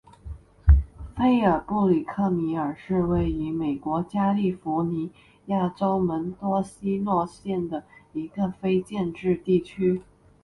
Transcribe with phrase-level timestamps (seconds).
[1.15, 5.11] 菲尔布里克米尔是位于美国加利福尼
[5.45, 10.01] 亚州门多西诺县的一个非建制地区。